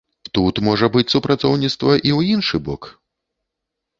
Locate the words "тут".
0.35-0.61